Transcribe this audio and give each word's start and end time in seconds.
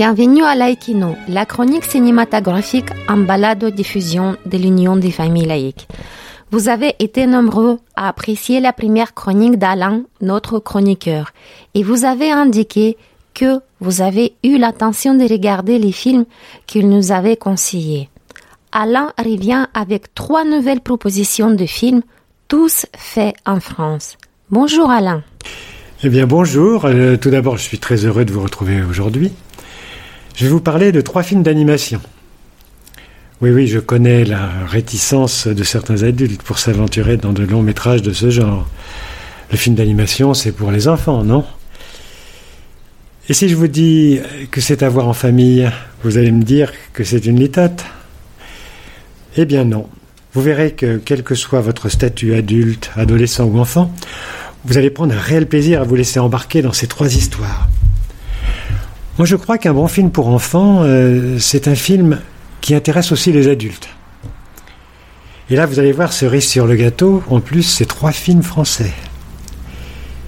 Bienvenue 0.00 0.44
à 0.44 0.54
Laïkino, 0.54 1.16
la 1.26 1.44
chronique 1.44 1.82
cinématographique 1.82 2.90
en 3.08 3.16
balado-diffusion 3.16 4.36
de 4.46 4.56
l'Union 4.56 4.94
des 4.94 5.10
familles 5.10 5.46
laïques. 5.46 5.88
Vous 6.52 6.68
avez 6.68 6.94
été 7.00 7.26
nombreux 7.26 7.80
à 7.96 8.06
apprécier 8.06 8.60
la 8.60 8.72
première 8.72 9.12
chronique 9.12 9.58
d'Alain, 9.58 10.04
notre 10.20 10.60
chroniqueur, 10.60 11.32
et 11.74 11.82
vous 11.82 12.04
avez 12.04 12.30
indiqué 12.30 12.96
que 13.34 13.58
vous 13.80 14.00
avez 14.00 14.34
eu 14.44 14.56
l'intention 14.56 15.14
de 15.16 15.24
regarder 15.24 15.80
les 15.80 15.90
films 15.90 16.26
qu'il 16.68 16.88
nous 16.88 17.10
avait 17.10 17.36
conseillés. 17.36 18.08
Alain 18.70 19.12
revient 19.18 19.66
avec 19.74 20.14
trois 20.14 20.44
nouvelles 20.44 20.80
propositions 20.80 21.50
de 21.50 21.66
films, 21.66 22.02
tous 22.46 22.86
faits 22.96 23.34
en 23.44 23.58
France. 23.58 24.16
Bonjour 24.48 24.92
Alain. 24.92 25.24
Eh 26.04 26.08
bien 26.08 26.28
bonjour, 26.28 26.84
euh, 26.84 27.16
tout 27.16 27.30
d'abord 27.30 27.56
je 27.56 27.64
suis 27.64 27.80
très 27.80 28.04
heureux 28.04 28.24
de 28.24 28.32
vous 28.32 28.42
retrouver 28.42 28.80
aujourd'hui. 28.80 29.32
Je 30.38 30.44
vais 30.44 30.50
vous 30.50 30.60
parler 30.60 30.92
de 30.92 31.00
trois 31.00 31.24
films 31.24 31.42
d'animation. 31.42 32.00
Oui, 33.40 33.50
oui, 33.50 33.66
je 33.66 33.80
connais 33.80 34.24
la 34.24 34.48
réticence 34.66 35.48
de 35.48 35.64
certains 35.64 36.04
adultes 36.04 36.44
pour 36.44 36.60
s'aventurer 36.60 37.16
dans 37.16 37.32
de 37.32 37.42
longs 37.42 37.64
métrages 37.64 38.02
de 38.02 38.12
ce 38.12 38.30
genre. 38.30 38.64
Le 39.50 39.56
film 39.56 39.74
d'animation, 39.74 40.34
c'est 40.34 40.52
pour 40.52 40.70
les 40.70 40.86
enfants, 40.86 41.24
non? 41.24 41.44
Et 43.28 43.34
si 43.34 43.48
je 43.48 43.56
vous 43.56 43.66
dis 43.66 44.20
que 44.52 44.60
c'est 44.60 44.84
à 44.84 44.88
voir 44.88 45.08
en 45.08 45.12
famille, 45.12 45.68
vous 46.04 46.18
allez 46.18 46.30
me 46.30 46.44
dire 46.44 46.70
que 46.92 47.02
c'est 47.02 47.26
une 47.26 47.40
litote? 47.40 47.84
Eh 49.36 49.44
bien 49.44 49.64
non. 49.64 49.88
Vous 50.34 50.42
verrez 50.42 50.70
que 50.70 51.00
quel 51.04 51.24
que 51.24 51.34
soit 51.34 51.62
votre 51.62 51.88
statut 51.88 52.34
adulte, 52.34 52.92
adolescent 52.94 53.44
ou 53.44 53.58
enfant, 53.58 53.92
vous 54.64 54.78
allez 54.78 54.90
prendre 54.90 55.16
un 55.16 55.20
réel 55.20 55.48
plaisir 55.48 55.80
à 55.80 55.84
vous 55.84 55.96
laisser 55.96 56.20
embarquer 56.20 56.62
dans 56.62 56.72
ces 56.72 56.86
trois 56.86 57.12
histoires. 57.12 57.68
Moi 59.18 59.26
je 59.26 59.36
crois 59.36 59.58
qu'un 59.58 59.74
bon 59.74 59.88
film 59.88 60.10
pour 60.10 60.28
enfants, 60.28 60.82
euh, 60.82 61.38
c'est 61.38 61.66
un 61.66 61.74
film 61.74 62.20
qui 62.60 62.74
intéresse 62.74 63.10
aussi 63.12 63.32
les 63.32 63.48
adultes. 63.48 63.88
Et 65.50 65.56
là, 65.56 65.66
vous 65.66 65.78
allez 65.78 65.92
voir, 65.92 66.12
cerise 66.12 66.46
sur 66.46 66.66
le 66.66 66.76
gâteau, 66.76 67.22
en 67.30 67.40
plus, 67.40 67.62
c'est 67.62 67.86
trois 67.86 68.12
films 68.12 68.42
français. 68.42 68.92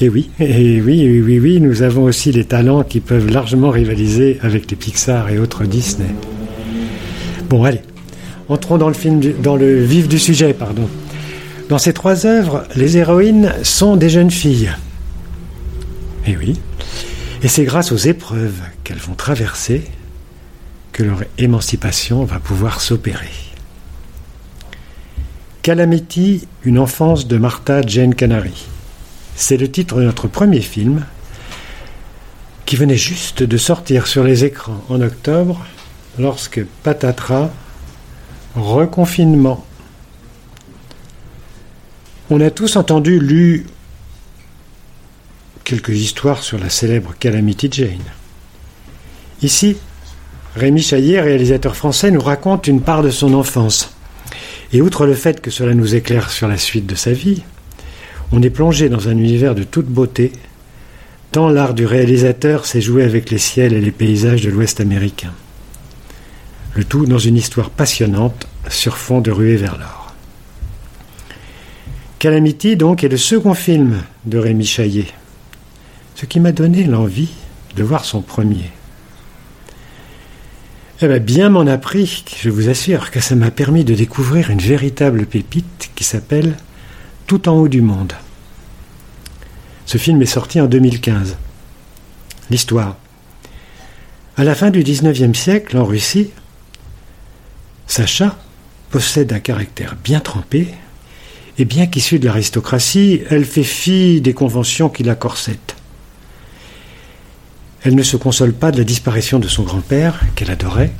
Et 0.00 0.08
oui, 0.08 0.30
et 0.40 0.80
oui, 0.80 1.22
oui, 1.22 1.38
oui, 1.38 1.60
nous 1.60 1.82
avons 1.82 2.04
aussi 2.04 2.32
les 2.32 2.44
talents 2.44 2.82
qui 2.82 3.00
peuvent 3.00 3.30
largement 3.30 3.70
rivaliser 3.70 4.38
avec 4.42 4.70
les 4.70 4.76
Pixar 4.76 5.28
et 5.28 5.38
autres 5.38 5.64
Disney. 5.64 6.08
Bon, 7.48 7.62
allez, 7.64 7.82
entrons 8.48 8.78
dans 8.78 8.88
le, 8.88 8.94
film 8.94 9.20
dans 9.42 9.56
le 9.56 9.84
vif 9.84 10.08
du 10.08 10.18
sujet, 10.18 10.54
pardon. 10.54 10.88
Dans 11.68 11.78
ces 11.78 11.92
trois 11.92 12.26
œuvres, 12.26 12.64
les 12.74 12.96
héroïnes 12.96 13.52
sont 13.62 13.96
des 13.96 14.08
jeunes 14.08 14.30
filles. 14.30 14.72
Et 16.26 16.36
oui, 16.36 16.58
et 17.42 17.48
c'est 17.48 17.64
grâce 17.64 17.90
aux 17.92 17.96
épreuves 17.96 18.60
qu'elles 18.84 18.98
vont 18.98 19.14
traverser 19.14 19.84
que 20.92 21.02
leur 21.02 21.24
émancipation 21.38 22.24
va 22.24 22.38
pouvoir 22.38 22.80
s'opérer. 22.80 23.30
Calamity, 25.62 26.46
une 26.64 26.78
enfance 26.78 27.26
de 27.26 27.36
Martha 27.38 27.82
Jane 27.82 28.14
Canary. 28.14 28.66
C'est 29.34 29.56
le 29.56 29.70
titre 29.70 29.96
de 29.96 30.02
notre 30.02 30.28
premier 30.28 30.60
film 30.60 31.04
qui 32.64 32.76
venait 32.76 32.96
juste 32.96 33.42
de 33.42 33.56
sortir 33.56 34.06
sur 34.06 34.22
les 34.22 34.44
écrans 34.44 34.82
en 34.88 35.00
octobre 35.00 35.64
lorsque 36.18 36.64
Patatras, 36.82 37.50
reconfinement. 38.54 39.64
On 42.30 42.40
a 42.40 42.50
tous 42.50 42.76
entendu, 42.76 43.18
lu 43.18 43.66
quelques 45.62 45.96
histoires 45.96 46.42
sur 46.42 46.58
la 46.58 46.70
célèbre 46.70 47.14
Calamity 47.18 47.68
Jane. 47.70 48.10
Ici, 49.42 49.76
Rémi 50.54 50.82
Chaillet, 50.82 51.20
réalisateur 51.20 51.76
français, 51.76 52.10
nous 52.10 52.20
raconte 52.20 52.66
une 52.66 52.82
part 52.82 53.02
de 53.02 53.10
son 53.10 53.34
enfance. 53.34 53.94
Et 54.72 54.82
outre 54.82 55.06
le 55.06 55.14
fait 55.14 55.40
que 55.40 55.50
cela 55.50 55.74
nous 55.74 55.94
éclaire 55.94 56.30
sur 56.30 56.48
la 56.48 56.58
suite 56.58 56.86
de 56.86 56.94
sa 56.94 57.12
vie, 57.12 57.42
on 58.32 58.42
est 58.42 58.50
plongé 58.50 58.88
dans 58.88 59.08
un 59.08 59.16
univers 59.16 59.54
de 59.54 59.62
toute 59.62 59.86
beauté, 59.86 60.32
tant 61.32 61.48
l'art 61.48 61.74
du 61.74 61.86
réalisateur 61.86 62.66
s'est 62.66 62.80
joué 62.80 63.04
avec 63.04 63.30
les 63.30 63.38
ciels 63.38 63.72
et 63.72 63.80
les 63.80 63.90
paysages 63.90 64.42
de 64.42 64.50
l'Ouest 64.50 64.80
américain. 64.80 65.32
Le 66.74 66.84
tout 66.84 67.06
dans 67.06 67.18
une 67.18 67.36
histoire 67.36 67.70
passionnante 67.70 68.46
sur 68.68 68.96
fond 68.96 69.20
de 69.20 69.30
ruée 69.30 69.56
vers 69.56 69.78
l'or. 69.78 70.14
Calamity, 72.18 72.76
donc, 72.76 73.02
est 73.02 73.08
le 73.08 73.16
second 73.16 73.54
film 73.54 74.02
de 74.24 74.38
Rémi 74.38 74.64
Chaillet, 74.64 75.06
ce 76.14 76.26
qui 76.26 76.40
m'a 76.40 76.52
donné 76.52 76.84
l'envie 76.84 77.30
de 77.76 77.82
voir 77.82 78.04
son 78.04 78.22
premier. 78.22 78.70
Eh 81.00 81.08
bien, 81.08 81.18
bien 81.18 81.48
m'en 81.48 81.66
a 81.66 81.78
pris, 81.78 82.24
je 82.40 82.48
vous 82.48 82.68
assure, 82.68 83.10
que 83.10 83.20
ça 83.20 83.34
m'a 83.34 83.50
permis 83.50 83.84
de 83.84 83.94
découvrir 83.94 84.50
une 84.50 84.60
véritable 84.60 85.26
pépite 85.26 85.90
qui 85.96 86.04
s'appelle 86.04 86.56
Tout 87.26 87.48
en 87.48 87.56
haut 87.56 87.68
du 87.68 87.80
monde. 87.80 88.12
Ce 89.84 89.98
film 89.98 90.22
est 90.22 90.26
sorti 90.26 90.60
en 90.60 90.66
2015. 90.66 91.36
L'histoire. 92.50 92.96
À 94.36 94.44
la 94.44 94.54
fin 94.54 94.70
du 94.70 94.82
XIXe 94.82 95.36
siècle, 95.36 95.76
en 95.76 95.84
Russie, 95.84 96.30
Sacha 97.86 98.38
possède 98.90 99.32
un 99.32 99.40
caractère 99.40 99.96
bien 100.04 100.20
trempé, 100.20 100.68
et 101.58 101.64
bien 101.64 101.86
qu'issue 101.86 102.18
de 102.18 102.26
l'aristocratie, 102.26 103.22
elle 103.28 103.44
fait 103.44 103.64
fi 103.64 104.20
des 104.20 104.34
conventions 104.34 104.88
qui 104.88 105.02
la 105.02 105.14
corsettent. 105.14 105.71
Elle 107.84 107.96
ne 107.96 108.02
se 108.02 108.16
console 108.16 108.52
pas 108.52 108.70
de 108.70 108.78
la 108.78 108.84
disparition 108.84 109.40
de 109.40 109.48
son 109.48 109.64
grand-père, 109.64 110.20
qu'elle 110.36 110.50
adorait, 110.50 110.92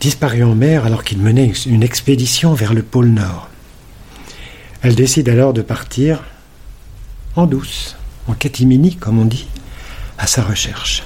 disparu 0.00 0.42
en 0.42 0.54
mer 0.54 0.84
alors 0.84 1.04
qu'il 1.04 1.18
menait 1.18 1.52
une 1.66 1.82
expédition 1.82 2.52
vers 2.54 2.74
le 2.74 2.82
pôle 2.82 3.08
Nord. 3.08 3.48
Elle 4.82 4.96
décide 4.96 5.28
alors 5.28 5.52
de 5.52 5.62
partir 5.62 6.24
en 7.36 7.46
douce, 7.46 7.96
en 8.26 8.34
catimini, 8.34 8.96
comme 8.96 9.18
on 9.18 9.24
dit, 9.24 9.46
à 10.18 10.26
sa 10.26 10.42
recherche. 10.42 11.04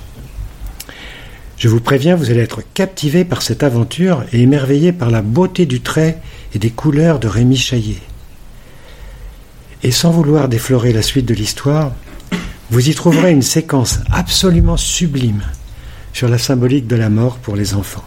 Je 1.58 1.68
vous 1.68 1.80
préviens, 1.80 2.16
vous 2.16 2.30
allez 2.30 2.40
être 2.40 2.62
captivé 2.74 3.24
par 3.24 3.42
cette 3.42 3.62
aventure 3.62 4.24
et 4.32 4.40
émerveillé 4.40 4.92
par 4.92 5.10
la 5.10 5.22
beauté 5.22 5.66
du 5.66 5.80
trait 5.80 6.18
et 6.54 6.58
des 6.58 6.70
couleurs 6.70 7.18
de 7.18 7.28
Rémi 7.28 7.56
Chaillet. 7.56 8.00
Et 9.82 9.90
sans 9.90 10.10
vouloir 10.10 10.48
déflorer 10.48 10.92
la 10.92 11.02
suite 11.02 11.26
de 11.26 11.34
l'histoire, 11.34 11.92
vous 12.72 12.88
y 12.88 12.94
trouverez 12.94 13.32
une 13.32 13.42
séquence 13.42 13.98
absolument 14.10 14.78
sublime 14.78 15.42
sur 16.14 16.30
la 16.30 16.38
symbolique 16.38 16.86
de 16.86 16.96
la 16.96 17.10
mort 17.10 17.36
pour 17.36 17.54
les 17.54 17.74
enfants. 17.74 18.04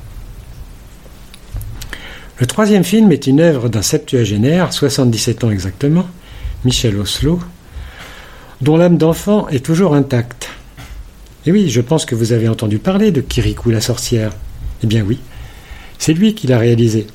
Le 2.40 2.48
troisième 2.48 2.84
film 2.84 3.12
est 3.12 3.28
une 3.28 3.42
œuvre 3.42 3.70
d'un 3.70 3.84
septuagénaire, 3.84 4.74
77 4.74 5.44
ans 5.44 5.52
exactement, 5.52 6.08
Michel 6.64 6.98
Oslo, 6.98 7.40
dont 8.60 8.76
l'âme 8.76 8.98
d'enfant 8.98 9.48
est 9.50 9.64
toujours 9.64 9.94
intacte. 9.94 10.50
Et 11.46 11.52
oui, 11.52 11.70
je 11.70 11.82
pense 11.82 12.06
que 12.06 12.16
vous 12.16 12.34
avez 12.34 12.50
entendu 12.50 12.80
parler 12.80 13.12
de 13.12 13.22
Kirikou 13.22 13.70
la 13.70 13.82
sorcière. 13.82 14.32
Eh 14.84 14.88
bien 14.88 15.04
oui, 15.04 15.20
c'est 16.00 16.14
lui 16.14 16.34
qui 16.34 16.48
l'a 16.48 16.58
réalisé. 16.58 17.06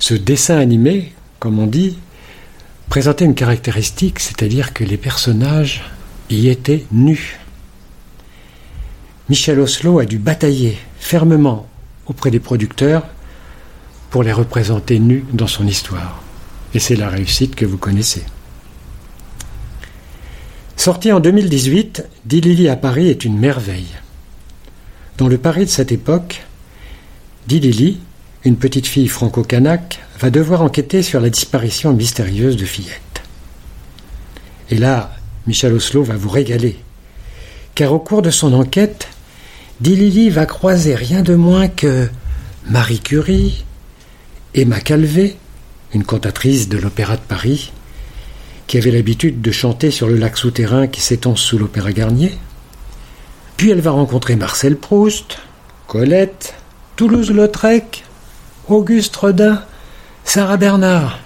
Ce 0.00 0.14
dessin 0.14 0.58
animé, 0.58 1.12
comme 1.38 1.60
on 1.60 1.68
dit, 1.68 1.96
présentait 2.88 3.24
une 3.24 3.36
caractéristique, 3.36 4.18
c'est-à-dire 4.18 4.72
que 4.72 4.82
les 4.82 4.96
personnages 4.96 5.84
y 6.30 6.48
était 6.48 6.84
nu. 6.92 7.38
Michel 9.28 9.60
Oslo 9.60 9.98
a 9.98 10.04
dû 10.04 10.18
batailler 10.18 10.78
fermement 10.98 11.66
auprès 12.06 12.30
des 12.30 12.40
producteurs 12.40 13.06
pour 14.10 14.22
les 14.22 14.32
représenter 14.32 14.98
nus 14.98 15.24
dans 15.32 15.46
son 15.46 15.66
histoire. 15.66 16.22
Et 16.74 16.78
c'est 16.78 16.96
la 16.96 17.08
réussite 17.08 17.54
que 17.54 17.64
vous 17.64 17.78
connaissez. 17.78 18.24
Sorti 20.76 21.12
en 21.12 21.20
2018, 21.20 22.04
Dilili 22.26 22.68
à 22.68 22.76
Paris 22.76 23.08
est 23.08 23.24
une 23.24 23.38
merveille. 23.38 23.94
Dans 25.16 25.28
le 25.28 25.38
Paris 25.38 25.64
de 25.64 25.70
cette 25.70 25.92
époque, 25.92 26.44
Dilili, 27.46 28.00
une 28.44 28.56
petite 28.56 28.86
fille 28.86 29.08
franco-canaque, 29.08 30.00
va 30.20 30.30
devoir 30.30 30.62
enquêter 30.62 31.02
sur 31.02 31.20
la 31.20 31.30
disparition 31.30 31.92
mystérieuse 31.92 32.56
de 32.56 32.64
Fillette. 32.64 33.22
Et 34.70 34.76
là, 34.76 35.14
Michel 35.46 35.72
Oslo 35.72 36.02
va 36.02 36.16
vous 36.16 36.28
régaler. 36.28 36.76
Car 37.74 37.92
au 37.92 37.98
cours 37.98 38.22
de 38.22 38.30
son 38.30 38.52
enquête, 38.52 39.08
Dilili 39.80 40.30
va 40.30 40.46
croiser 40.46 40.94
rien 40.94 41.22
de 41.22 41.34
moins 41.34 41.68
que 41.68 42.08
Marie 42.66 43.00
Curie, 43.00 43.64
Emma 44.54 44.80
Calvé, 44.80 45.36
une 45.92 46.04
cantatrice 46.04 46.68
de 46.68 46.78
l'Opéra 46.78 47.16
de 47.16 47.22
Paris, 47.22 47.72
qui 48.66 48.78
avait 48.78 48.90
l'habitude 48.90 49.42
de 49.42 49.50
chanter 49.50 49.90
sur 49.90 50.06
le 50.06 50.16
lac 50.16 50.36
souterrain 50.36 50.86
qui 50.86 51.00
s'étend 51.00 51.36
sous 51.36 51.58
l'Opéra 51.58 51.92
Garnier. 51.92 52.38
Puis 53.56 53.70
elle 53.70 53.80
va 53.80 53.90
rencontrer 53.90 54.36
Marcel 54.36 54.76
Proust, 54.76 55.38
Colette, 55.86 56.54
Toulouse-Lautrec, 56.96 58.04
Auguste 58.68 59.14
Rodin, 59.16 59.62
Sarah 60.24 60.56
Bernard. 60.56 61.18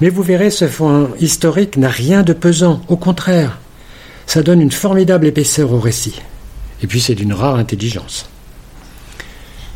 Mais 0.00 0.10
vous 0.10 0.22
verrez, 0.22 0.50
ce 0.50 0.66
fond 0.66 1.10
historique 1.20 1.76
n'a 1.76 1.88
rien 1.88 2.22
de 2.22 2.32
pesant, 2.32 2.82
au 2.88 2.96
contraire, 2.96 3.58
ça 4.26 4.42
donne 4.42 4.60
une 4.60 4.72
formidable 4.72 5.26
épaisseur 5.26 5.72
au 5.72 5.78
récit. 5.78 6.20
Et 6.82 6.86
puis 6.86 7.00
c'est 7.00 7.14
d'une 7.14 7.32
rare 7.32 7.56
intelligence. 7.56 8.28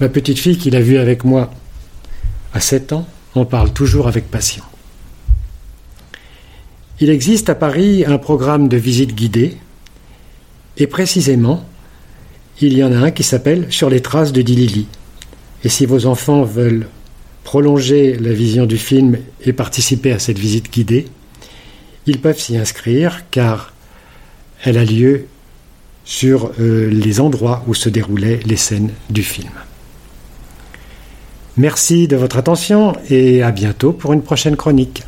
Ma 0.01 0.09
petite 0.09 0.39
fille 0.39 0.59
qui 0.59 0.71
l'a 0.71 0.81
vu 0.81 0.99
avec 0.99 1.25
moi 1.25 1.51
à 2.53 2.61
7 2.61 2.93
ans 2.93 3.07
en 3.35 3.45
parle 3.45 3.73
toujours 3.73 4.09
avec 4.09 4.31
passion. 4.31 4.65
Il 7.01 7.11
existe 7.11 7.49
à 7.49 7.55
Paris 7.55 8.05
un 8.05 8.19
programme 8.19 8.69
de 8.69 8.77
visite 8.77 9.15
guidée, 9.15 9.57
et 10.77 10.87
précisément, 10.87 11.65
il 12.61 12.77
y 12.77 12.83
en 12.83 12.93
a 12.93 12.97
un 12.97 13.11
qui 13.11 13.23
s'appelle 13.23 13.67
Sur 13.71 13.91
les 13.91 14.01
traces 14.01 14.33
de 14.33 14.43
Dilili. 14.43 14.87
Et 15.65 15.69
si 15.69 15.87
vos 15.87 16.07
enfants 16.07 16.43
veulent 16.43 16.89
prolonger 17.49 18.15
la 18.19 18.35
vision 18.35 18.67
du 18.67 18.77
film 18.77 19.17
et 19.43 19.55
participer 19.55 20.13
à 20.13 20.19
cette 20.19 20.39
visite 20.39 20.71
guidée, 20.71 21.07
ils 22.05 22.21
peuvent 22.21 22.39
s'y 22.39 22.59
inscrire 22.59 23.23
car 23.31 23.73
elle 24.65 24.77
a 24.77 24.85
lieu 24.85 25.25
sur 26.05 26.51
euh, 26.61 26.91
les 26.91 27.21
endroits 27.21 27.65
où 27.67 27.73
se 27.73 27.89
déroulaient 27.89 28.41
les 28.45 28.59
scènes 28.59 28.91
du 29.09 29.23
film. 29.23 29.55
Merci 31.57 32.07
de 32.07 32.17
votre 32.17 32.37
attention 32.37 32.93
et 33.09 33.43
à 33.43 33.51
bientôt 33.51 33.95
pour 33.95 34.13
une 34.13 34.23
prochaine 34.23 34.57
chronique. 34.57 35.05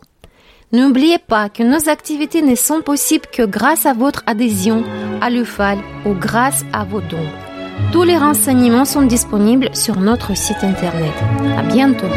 N'oubliez 0.73 1.19
pas 1.19 1.49
que 1.49 1.63
nos 1.63 1.89
activités 1.89 2.43
ne 2.43 2.57
sont 2.57 2.83
possibles 2.83 3.27
que 3.33 3.45
grâce 3.45 3.87
à 3.87 3.93
votre 3.93 4.25
adhésion 4.27 4.83
à 5.21 5.31
l'UFAL 5.31 5.79
ou 6.05 6.15
grâce 6.15 6.65
à 6.73 6.85
vos 6.85 7.01
dons. 7.01 7.29
Tous 7.93 8.03
les 8.03 8.17
renseignements 8.17 8.85
sont 8.85 9.03
disponibles 9.03 9.75
sur 9.75 10.01
notre 10.01 10.37
site 10.37 10.65
internet. 10.65 11.15
À 11.57 11.63
bientôt! 11.63 12.09